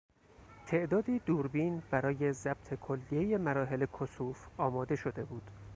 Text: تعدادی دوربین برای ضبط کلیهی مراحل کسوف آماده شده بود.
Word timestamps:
تعدادی 0.67 1.19
دوربین 1.25 1.81
برای 1.91 2.33
ضبط 2.33 2.73
کلیهی 2.73 3.37
مراحل 3.37 3.85
کسوف 3.99 4.47
آماده 4.59 4.95
شده 4.95 5.25
بود. 5.25 5.51